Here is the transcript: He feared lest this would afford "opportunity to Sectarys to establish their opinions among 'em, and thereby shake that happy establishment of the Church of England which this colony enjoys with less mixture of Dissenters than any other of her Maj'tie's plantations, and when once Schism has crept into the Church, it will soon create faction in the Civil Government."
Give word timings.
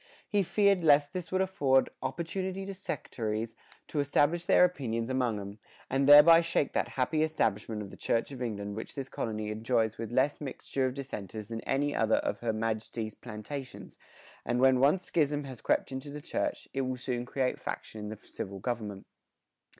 He 0.27 0.41
feared 0.41 0.83
lest 0.83 1.13
this 1.13 1.31
would 1.31 1.41
afford 1.41 1.91
"opportunity 2.01 2.65
to 2.65 2.73
Sectarys 2.73 3.53
to 3.87 3.99
establish 3.99 4.47
their 4.47 4.65
opinions 4.65 5.11
among 5.11 5.39
'em, 5.39 5.59
and 5.91 6.09
thereby 6.09 6.41
shake 6.41 6.73
that 6.73 6.87
happy 6.97 7.21
establishment 7.21 7.83
of 7.83 7.91
the 7.91 7.97
Church 7.97 8.31
of 8.31 8.41
England 8.41 8.75
which 8.75 8.95
this 8.95 9.07
colony 9.07 9.51
enjoys 9.51 9.99
with 9.99 10.11
less 10.11 10.41
mixture 10.41 10.87
of 10.87 10.95
Dissenters 10.95 11.49
than 11.49 11.61
any 11.65 11.93
other 11.95 12.15
of 12.15 12.39
her 12.39 12.51
Maj'tie's 12.51 13.13
plantations, 13.13 13.99
and 14.43 14.59
when 14.59 14.79
once 14.79 15.03
Schism 15.03 15.43
has 15.43 15.61
crept 15.61 15.91
into 15.91 16.09
the 16.09 16.19
Church, 16.19 16.67
it 16.73 16.81
will 16.81 16.97
soon 16.97 17.23
create 17.23 17.59
faction 17.59 17.99
in 18.01 18.09
the 18.09 18.17
Civil 18.17 18.57
Government." 18.57 19.05